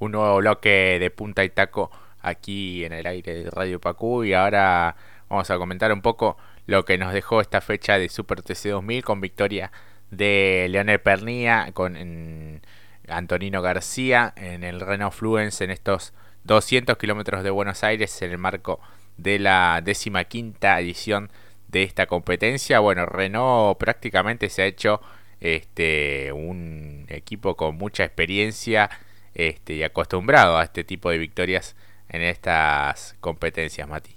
[0.00, 4.32] un nuevo bloque de punta y taco aquí en el aire de Radio Pacú y
[4.32, 4.96] ahora
[5.28, 9.04] vamos a comentar un poco lo que nos dejó esta fecha de Super TC 2000
[9.04, 9.70] con victoria
[10.10, 12.60] de Leonel Pernía con
[13.08, 16.14] Antonino García en el Renault Fluence en estos
[16.44, 18.80] 200 kilómetros de Buenos Aires en el marco
[19.18, 21.30] de la décima quinta edición
[21.68, 22.80] de esta competencia.
[22.80, 25.02] Bueno, Renault prácticamente se ha hecho
[25.40, 28.90] este, un equipo con mucha experiencia
[29.34, 31.76] este, y acostumbrado a este tipo de victorias
[32.08, 34.16] en estas competencias, Mati.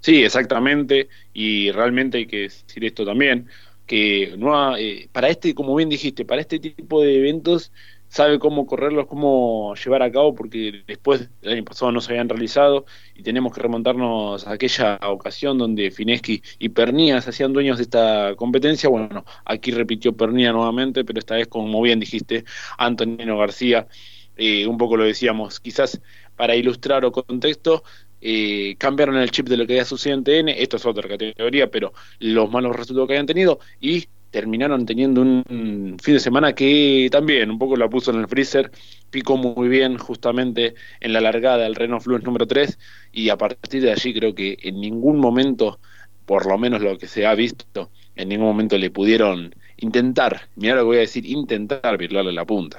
[0.00, 3.48] Sí, exactamente, y realmente hay que decir esto también,
[3.86, 7.72] que no eh, para este, como bien dijiste, para este tipo de eventos
[8.08, 12.28] sabe cómo correrlos, cómo llevar a cabo, porque después del año pasado no se habían
[12.28, 17.78] realizado y tenemos que remontarnos a aquella ocasión donde Fineschi y Pernía se hacían dueños
[17.78, 18.88] de esta competencia.
[18.88, 22.44] Bueno, aquí repitió Pernía nuevamente, pero esta vez, como bien dijiste,
[22.78, 23.86] Antonino García,
[24.36, 26.00] eh, un poco lo decíamos, quizás
[26.36, 27.82] para ilustrar o contexto,
[28.20, 31.70] eh, cambiaron el chip de lo que había sucedido en TN, esto es otra categoría,
[31.70, 37.08] pero los malos resultados que habían tenido y terminaron teniendo un fin de semana que
[37.10, 38.70] también un poco la puso en el freezer,
[39.10, 42.78] picó muy bien justamente en la largada del Renault Fluence número 3
[43.12, 45.80] y a partir de allí creo que en ningún momento,
[46.26, 50.74] por lo menos lo que se ha visto, en ningún momento le pudieron intentar, mira
[50.74, 52.78] lo que voy a decir, intentar virlarle la punta.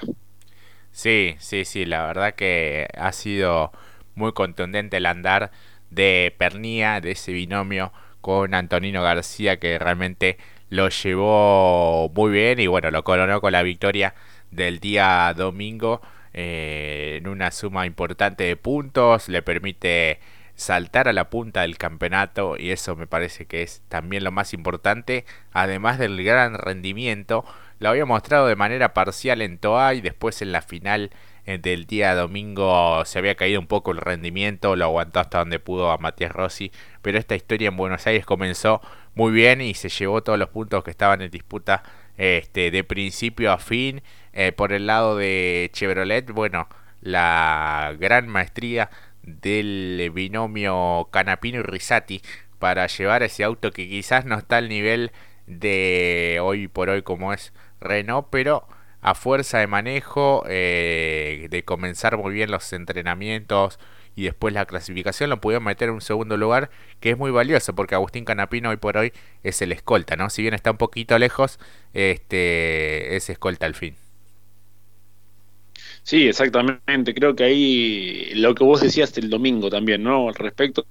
[0.91, 3.71] Sí, sí, sí, la verdad que ha sido
[4.15, 5.51] muy contundente el andar
[5.89, 7.91] de Pernía, de ese binomio
[8.21, 10.37] con Antonino García que realmente
[10.69, 14.13] lo llevó muy bien y bueno, lo coronó con la victoria
[14.51, 16.01] del día domingo
[16.33, 20.19] eh, en una suma importante de puntos, le permite
[20.55, 24.53] saltar a la punta del campeonato y eso me parece que es también lo más
[24.53, 27.45] importante, además del gran rendimiento,
[27.79, 31.11] lo había mostrado de manera parcial en Toa y después en la final
[31.45, 35.59] eh, del día domingo se había caído un poco el rendimiento, lo aguantó hasta donde
[35.59, 38.81] pudo a Matías Rossi, pero esta historia en Buenos Aires comenzó
[39.19, 41.83] muy bien y se llevó todos los puntos que estaban en disputa
[42.17, 44.01] este, de principio a fin.
[44.31, 46.69] Eh, por el lado de Chevrolet, bueno,
[47.01, 48.89] la gran maestría
[49.21, 52.21] del binomio Canapino y Risati
[52.59, 55.11] para llevar ese auto que quizás no está al nivel
[55.47, 57.51] de hoy por hoy como es
[57.81, 58.69] Renault, pero
[59.01, 63.79] a fuerza de manejo, eh, de comenzar muy bien los entrenamientos
[64.19, 66.69] y después la clasificación, lo pudieron meter en un segundo lugar,
[66.99, 69.13] que es muy valioso, porque Agustín Canapino hoy por hoy
[69.43, 70.29] es el escolta, ¿no?
[70.29, 71.57] Si bien está un poquito lejos,
[71.93, 73.95] este es escolta al fin.
[76.09, 77.13] Sí, exactamente.
[77.13, 80.27] Creo que ahí lo que vos decías el domingo también, ¿no?
[80.29, 80.87] Al respecto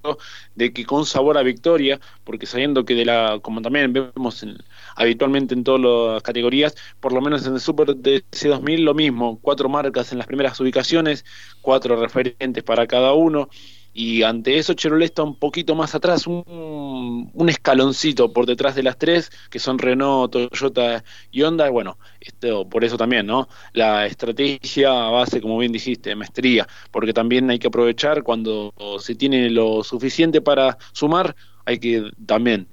[0.54, 4.46] de que con sabor a victoria, porque sabiendo que de la, como también vemos
[4.94, 5.80] habitualmente en todas
[6.14, 10.18] las categorías, por lo menos en el Super DC 2000 lo mismo, cuatro marcas en
[10.18, 11.24] las primeras ubicaciones,
[11.62, 13.48] cuatro referentes para cada uno
[13.94, 18.98] y ante eso Chevrolet está un poquito más atrás, un, escaloncito por detrás de las
[18.98, 21.68] tres, que son Renault, Toyota y Honda.
[21.70, 23.48] Bueno, esto, por eso también, ¿no?
[23.72, 29.50] La estrategia base, como bien dijiste, maestría, porque también hay que aprovechar cuando se tiene
[29.50, 31.34] lo suficiente para sumar,
[31.64, 32.68] hay que también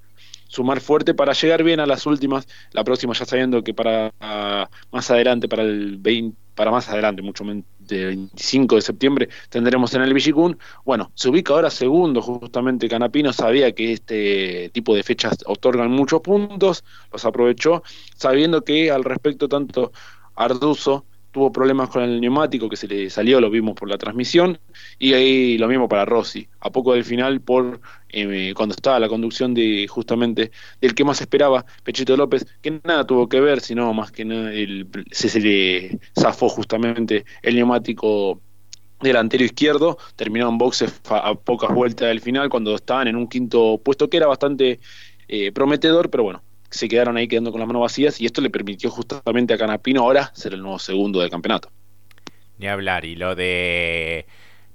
[0.47, 4.13] sumar fuerte para llegar bien a las últimas, la próxima ya sabiendo que para
[4.91, 9.93] más adelante, para el 20, para más adelante, mucho menos del 25 de septiembre tendremos
[9.93, 10.57] en el Villicún.
[10.83, 16.21] Bueno, se ubica ahora segundo, justamente Canapino sabía que este tipo de fechas otorgan muchos
[16.21, 17.83] puntos, los aprovechó,
[18.15, 19.91] sabiendo que al respecto tanto
[20.35, 21.05] Arduzo
[21.35, 24.57] tuvo problemas con el neumático que se le salió, lo vimos por la transmisión,
[24.97, 29.09] y ahí lo mismo para Rossi, a poco del final por eh, cuando estaba la
[29.09, 33.93] conducción de justamente del que más esperaba, Pechito López, que nada tuvo que ver, sino
[33.93, 38.39] más que nada el, se, le zafó justamente el neumático
[39.01, 43.77] delantero izquierdo, terminó en boxes a pocas vueltas del final cuando estaban en un quinto
[43.83, 44.79] puesto que era bastante
[45.27, 48.49] eh, prometedor, pero bueno, se quedaron ahí quedando con las manos vacías y esto le
[48.49, 51.69] permitió justamente a Canapino ahora ser el nuevo segundo del campeonato.
[52.57, 54.25] Ni hablar, y lo de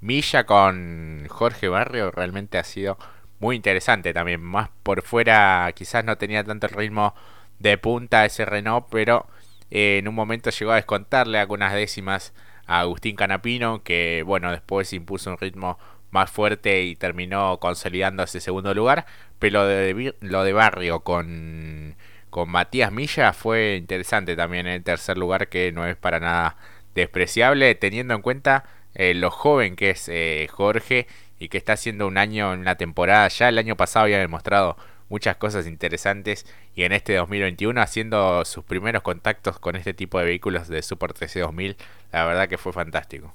[0.00, 2.99] Milla con Jorge Barrio realmente ha sido
[3.38, 4.43] muy interesante también.
[4.43, 7.15] Más por fuera quizás no tenía tanto el ritmo
[7.59, 9.26] de punta ese Renault, pero
[9.70, 12.32] eh, en un momento llegó a descontarle algunas décimas
[12.67, 15.79] a Agustín Canapino, que bueno, después impuso un ritmo
[16.11, 19.07] más fuerte y terminó consolidando ese segundo lugar.
[19.39, 21.97] Pero lo de, lo de Barrio con,
[22.31, 26.57] con Matías Milla fue interesante también en el tercer lugar, que no es para nada
[26.95, 28.65] despreciable, teniendo en cuenta
[28.95, 31.07] eh, lo joven que es eh, Jorge
[31.39, 33.29] y que está haciendo un año una temporada.
[33.29, 34.77] Ya el año pasado había demostrado
[35.09, 40.25] muchas cosas interesantes y en este 2021 haciendo sus primeros contactos con este tipo de
[40.25, 41.77] vehículos de Super TC 2000,
[42.13, 43.35] la verdad que fue fantástico.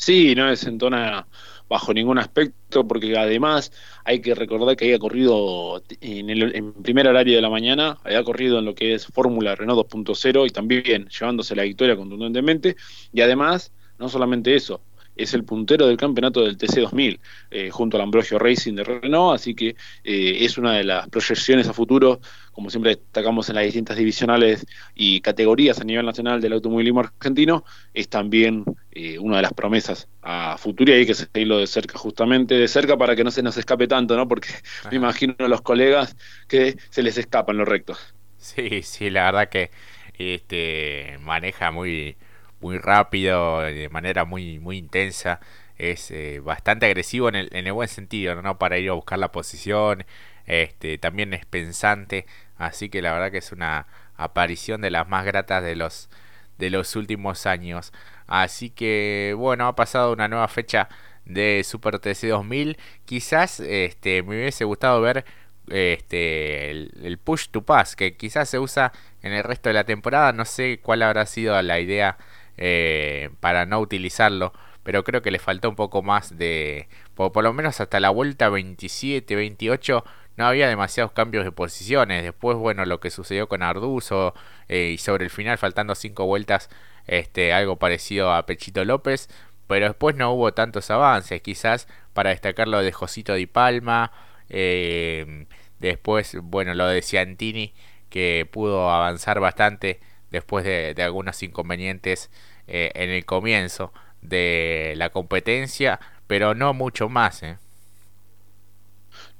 [0.00, 1.26] Sí, no desentona
[1.68, 3.70] bajo ningún aspecto, porque además
[4.02, 8.24] hay que recordar que había corrido en, el, en primer horario de la mañana, había
[8.24, 12.76] corrido en lo que es Fórmula Renault 2.0 y también llevándose la victoria contundentemente,
[13.12, 14.80] y además, no solamente eso,
[15.22, 17.20] es el puntero del campeonato del TC2000,
[17.50, 21.68] eh, junto al Ambrosio Racing de Renault, así que eh, es una de las proyecciones
[21.68, 22.20] a futuro,
[22.52, 27.64] como siempre destacamos en las distintas divisionales y categorías a nivel nacional del automovilismo argentino,
[27.94, 31.98] es también eh, una de las promesas a futuro y hay que seguirlo de cerca,
[31.98, 34.26] justamente de cerca para que no se nos escape tanto, ¿no?
[34.26, 34.48] Porque
[34.90, 36.16] me imagino a los colegas
[36.48, 37.98] que se les escapan los rectos.
[38.38, 39.70] Sí, sí, la verdad que
[40.18, 42.16] este maneja muy
[42.60, 45.40] muy rápido, de manera muy, muy intensa.
[45.78, 48.58] Es eh, bastante agresivo en el, en el buen sentido, ¿no?
[48.58, 50.04] Para ir a buscar la posición.
[50.46, 52.26] Este, también es pensante.
[52.58, 53.86] Así que la verdad que es una
[54.16, 56.10] aparición de las más gratas de los,
[56.58, 57.92] de los últimos años.
[58.26, 60.88] Así que bueno, ha pasado una nueva fecha
[61.24, 62.78] de Super TC 2000.
[63.04, 65.24] Quizás este, me hubiese gustado ver
[65.68, 68.92] este, el, el, push to pass, que quizás se usa
[69.22, 70.32] en el resto de la temporada.
[70.32, 72.18] No sé cuál habrá sido la idea
[72.60, 74.52] eh, para no utilizarlo.
[74.82, 76.88] Pero creo que le faltó un poco más de...
[77.14, 80.04] Por, lo menos hasta la vuelta 27, 28
[80.36, 82.22] no había demasiados cambios de posiciones.
[82.22, 84.34] Después, bueno, lo que sucedió con Arduzo
[84.68, 86.70] eh, y sobre el final, faltando 5 vueltas,
[87.06, 89.28] este, algo parecido a Pechito López.
[89.66, 91.42] Pero después no hubo tantos avances.
[91.42, 94.12] Quizás para destacar lo de Josito Di Palma.
[94.48, 95.46] Eh,
[95.78, 97.74] después, bueno, lo de Ciantini,
[98.10, 100.00] que pudo avanzar bastante
[100.30, 102.30] después de algunos inconvenientes
[102.72, 103.92] eh, en el comienzo
[104.22, 105.98] de la competencia,
[106.28, 107.42] pero no mucho más.
[107.42, 107.58] ¿eh?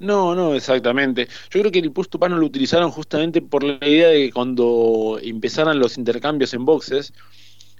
[0.01, 1.29] No, no, exactamente.
[1.49, 5.21] Yo creo que el push to lo utilizaron justamente por la idea de que cuando
[5.23, 7.13] empezaran los intercambios en boxes,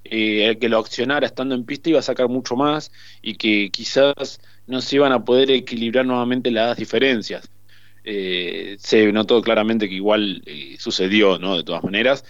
[0.05, 3.71] eh, el que lo accionara estando en pista iba a sacar mucho más y que
[3.73, 7.51] quizás no se iban a poder equilibrar nuevamente las diferencias.
[8.05, 10.45] Eh, se notó claramente que igual
[10.79, 11.57] sucedió, ¿no?
[11.57, 12.25] De todas maneras,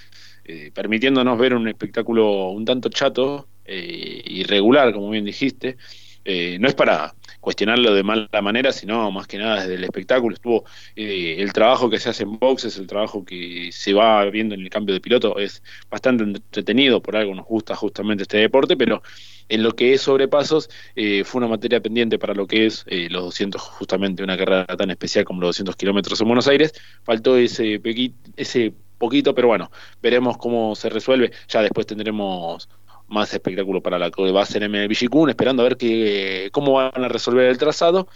[0.44, 5.76] eh, permitiéndonos ver un espectáculo un tanto chato, eh, irregular, como bien dijiste.
[6.24, 10.34] Eh, no es para cuestionarlo de mala manera, sino más que nada desde el espectáculo.
[10.34, 10.64] Estuvo
[10.94, 14.70] el trabajo que se hace en boxes, el trabajo que se va viendo en el
[14.70, 19.02] cambio de piloto, es bastante entretenido, por algo nos gusta justamente este deporte, pero
[19.48, 20.68] en lo que es sobrepasos
[21.24, 25.24] fue una materia pendiente para lo que es los 200, justamente una carrera tan especial
[25.24, 26.74] como los 200 kilómetros en Buenos Aires.
[27.02, 27.80] Faltó ese,
[28.36, 31.32] ese poquito, pero bueno, veremos cómo se resuelve.
[31.48, 32.68] Ya después tendremos
[33.08, 36.74] más espectáculo para la que va a ser el Villicún, esperando a ver que, cómo
[36.74, 38.06] van a resolver el trazado.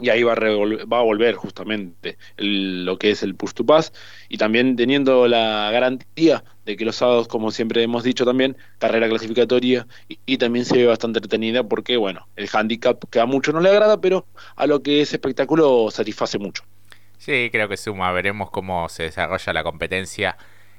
[0.00, 3.92] Y ahí va a, va a volver justamente lo que es el push to pass
[4.28, 9.08] y también teniendo la garantía de que los sábados, como siempre hemos dicho también, carrera
[9.08, 13.60] clasificatoria y, también se ve bastante entretenida porque, bueno, el handicap que a muchos no
[13.60, 14.26] le agrada, pero
[14.56, 16.62] a lo que es espectáculo satisface mucho.
[17.20, 18.10] Sí, creo que suma.
[18.12, 20.38] Veremos cómo se desarrolla la competencia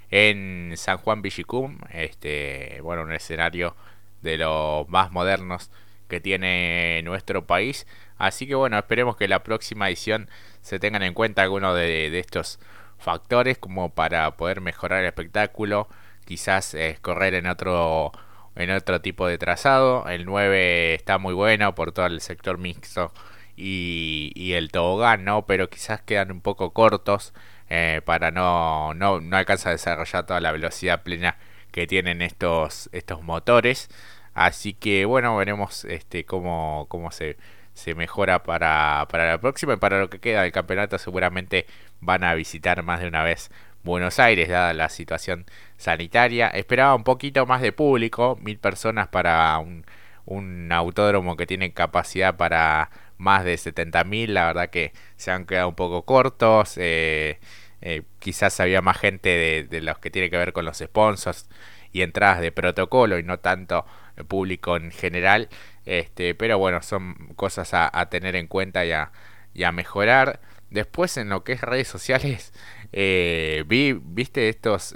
[0.09, 1.77] en San Juan Villicum.
[1.91, 3.75] Este, bueno, un escenario
[4.23, 5.69] de los más modernos
[6.07, 7.85] que tiene nuestro país.
[8.17, 10.29] Así que bueno, esperemos que la próxima edición
[10.61, 12.59] se tengan en cuenta algunos de, estos
[12.97, 15.89] factores como para poder mejorar el espectáculo.
[16.25, 18.11] Quizás eh, correr en otro
[18.55, 20.09] en otro tipo de trazado.
[20.09, 23.13] El 9 está muy bueno por todo el sector mixto
[23.61, 25.45] y, el tobogán, ¿no?
[25.45, 27.33] Pero quizás quedan un poco cortos
[27.69, 31.37] eh, para no, no, no alcanza a desarrollar toda la velocidad plena
[31.71, 33.89] que tienen estos, estos motores.
[34.33, 37.37] Así que bueno, veremos este cómo, cómo se,
[37.73, 41.65] se mejora para, para la próxima y para lo que queda del campeonato seguramente
[41.99, 43.51] van a visitar más de una vez
[43.83, 45.45] Buenos Aires, dada la situación
[45.77, 46.47] sanitaria.
[46.49, 49.85] Esperaba un poquito más de público, mil personas para un,
[50.25, 52.89] un autódromo que tiene capacidad para
[53.21, 56.73] más de 70.000, la verdad que se han quedado un poco cortos.
[56.77, 57.39] Eh,
[57.81, 61.47] eh, quizás había más gente de, los que tiene que ver con los sponsors
[61.91, 63.85] y entradas de protocolo y no tanto
[64.27, 65.49] público en general.
[65.85, 70.41] Este, pero bueno, son cosas a, tener en cuenta y a, mejorar.
[70.69, 72.53] Después en lo que es redes sociales,
[72.91, 74.95] eh, vi, viste estos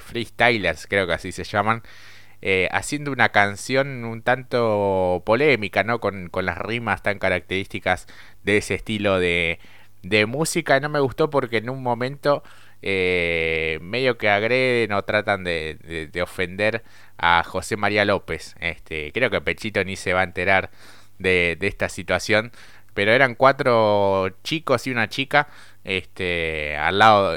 [0.00, 1.82] freestylers, creo que así se llaman,
[2.42, 6.00] eh, haciendo una canción un tanto polémica, ¿no?
[6.00, 8.06] Con, las rimas tan características
[8.42, 9.60] de ese estilo de,
[10.02, 10.80] de música.
[10.80, 12.42] No me gustó porque en un momento
[12.82, 16.82] eh, medio que agreden o tratan de, de, ofender
[17.18, 18.56] a José María López.
[18.60, 20.70] Este, creo que Pechito ni se va a enterar
[21.18, 22.52] de, de esta situación.
[22.94, 25.48] pero eran cuatro chicos y una chica
[25.84, 27.34] este, al lado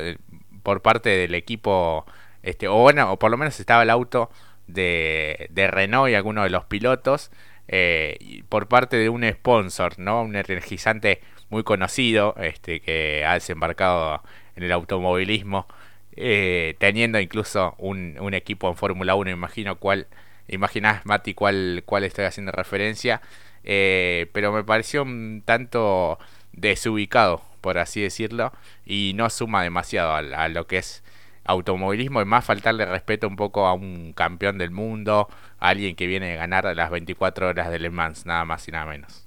[0.64, 2.06] por parte del equipo,
[2.44, 4.32] este, o bueno, o por lo menos estaba el auto
[4.68, 7.32] de, de Renault y algunos de los pilotos
[7.68, 10.22] eh, por parte de un sponsor, ¿no?
[10.22, 14.22] Un energizante muy conocido, este, que ha desembarcado
[14.56, 15.68] en el automovilismo,
[16.16, 20.08] eh, teniendo incluso un, un equipo en Fórmula 1, imagino cuál,
[20.48, 23.22] imaginás Mati cuál, cuál estoy haciendo referencia,
[23.64, 26.20] eh, pero me pareció un tanto
[26.54, 28.54] desubicado, por así decirlo,
[28.86, 31.04] y no suma demasiado a, lo que es
[31.46, 36.08] automovilismo, es más faltarle respeto un poco a un campeón del mundo, a alguien que
[36.08, 39.26] viene a ganar las 24 horas de Le Mans, nada más y nada menos.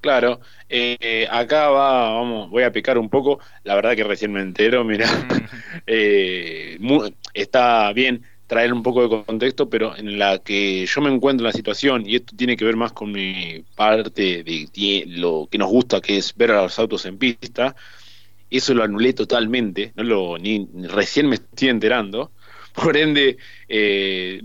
[0.00, 4.42] Claro, eh, acá va, vamos, voy a picar un poco, la verdad que recién me
[4.42, 5.08] entero, mira,
[5.86, 6.78] eh,
[7.32, 11.48] está bien, traer un poco de contexto, pero en la que yo me encuentro en
[11.50, 15.70] la situación, y esto tiene que ver más con mi parte de, lo que nos
[15.70, 17.74] gusta, que es ver a los autos en pista,
[18.56, 22.32] eso lo anulé totalmente, no lo ni, recién me estoy enterando,
[22.74, 23.36] por ende
[23.68, 24.42] eh,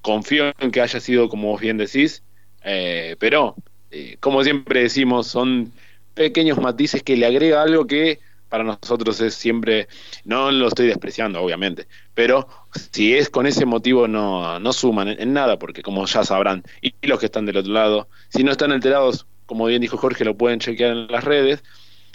[0.00, 2.22] confío en que haya sido como vos bien decís,
[2.62, 3.56] eh, pero
[3.90, 5.72] eh, como siempre decimos, son
[6.14, 9.88] pequeños matices que le agrega algo que para nosotros es siempre,
[10.24, 12.46] no lo estoy despreciando, obviamente, pero
[12.92, 16.94] si es con ese motivo no, no suman en, nada, porque como ya sabrán, y
[17.02, 20.36] los que están del otro lado, si no están enterados, como bien dijo Jorge, lo
[20.36, 21.64] pueden chequear en las redes,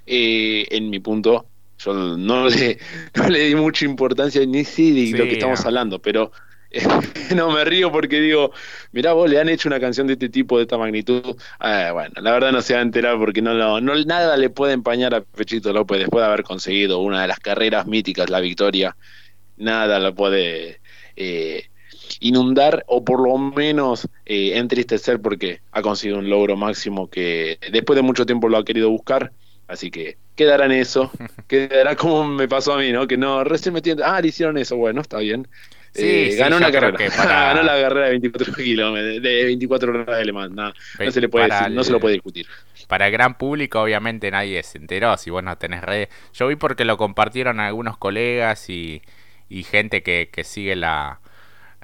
[0.06, 1.46] eh, en mi punto,
[1.80, 2.78] yo no le,
[3.16, 6.32] no le di mucha importancia ni sí de lo que estamos hablando, pero
[7.36, 8.52] no me río porque digo,
[8.92, 11.36] mirá vos le han hecho una canción de este tipo, de esta magnitud.
[11.60, 14.74] Ah, bueno, la verdad no se va a enterar porque no, no, nada le puede
[14.74, 18.96] empañar a Pechito López después de haber conseguido una de las carreras míticas, la victoria.
[19.58, 20.80] Nada lo puede
[21.16, 21.70] eh,
[22.20, 27.96] inundar o por lo menos eh, entristecer porque ha conseguido un logro máximo que después
[27.98, 29.32] de mucho tiempo lo ha querido buscar.
[29.70, 31.12] Así que quedará en eso,
[31.48, 33.08] quedará como me pasó a mí, ¿no?
[33.08, 35.48] Que no, recién me entiendo, ah, le hicieron eso, bueno, está bien.
[35.94, 36.98] Eh, ganó una carrera.
[37.18, 40.56] ganó la carrera de 24 kilómetros, de 24 horas de alemán.
[40.56, 42.48] no se le puede no se lo puede discutir.
[42.88, 45.16] Para el gran público, obviamente nadie se enteró.
[45.18, 46.10] Si vos no tenés redes.
[46.34, 49.02] Yo vi porque lo compartieron algunos colegas y,
[49.50, 51.22] gente que, sigue la,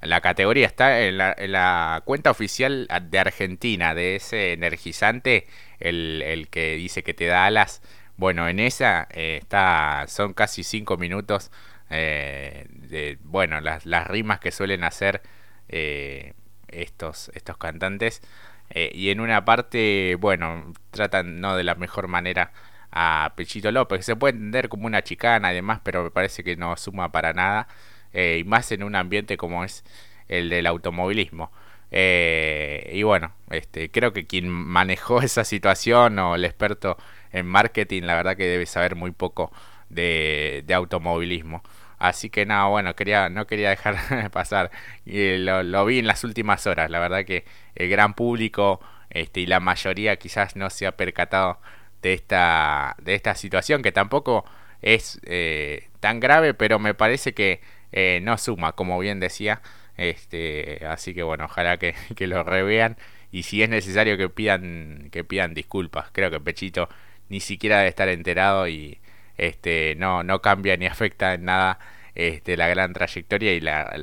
[0.02, 0.66] la categoría.
[0.66, 5.48] Está en la, cuenta oficial de Argentina de ese energizante,
[5.80, 7.82] el, el que dice que te da alas.
[8.18, 11.52] Bueno, en esa eh, está, son casi 5 minutos
[11.90, 15.22] eh, de, bueno, las, las, rimas que suelen hacer
[15.70, 16.34] eh,
[16.68, 18.22] estos, estos cantantes.
[18.70, 22.52] Eh, y en una parte, bueno, tratan no de la mejor manera
[22.92, 24.06] a Pechito López.
[24.06, 27.34] Se puede entender como una chicana y demás, pero me parece que no suma para
[27.34, 27.68] nada.
[28.14, 29.84] y más en un ambiente como es
[30.28, 31.52] el del automovilismo.
[31.98, 36.98] Y bueno, este, creo que quien manejó esa situación o el experto
[37.32, 39.52] en marketing, la verdad que debe saber muy poco
[39.90, 41.64] de, automovilismo.
[41.98, 44.72] Así que nada, bueno, quería, no quería dejar de pasar.
[45.06, 46.90] Lo, lo, vi en las últimas horas.
[46.90, 51.60] La verdad que el gran público este, y la mayoría quizás no se ha percatado
[52.02, 54.46] de esta, de esta situación que tampoco
[54.82, 57.62] es eh, tan grave, pero me parece que
[57.92, 59.62] eh, no suma, como bien decía.
[59.98, 62.98] Este, así que bueno, ojalá que, que lo revean
[63.32, 66.10] y si es necesario que pidan que pidan disculpas.
[66.12, 66.90] Creo que Pechito
[67.30, 69.00] ni siquiera debe estar enterado y
[69.38, 71.80] este, no, no cambia ni afecta en nada
[72.16, 73.94] este, la gran trayectoria y la,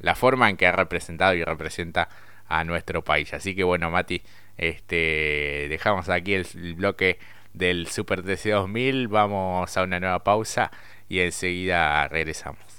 [0.00, 2.08] la, forma en que ha representado y representa
[2.48, 3.32] a nuestro país.
[3.34, 4.22] Así que bueno, Mati,
[4.58, 7.18] este, dejamos aquí el, bloque
[7.54, 10.70] del Super TC 2000, vamos a una nueva pausa
[11.08, 12.71] y enseguida regresamos.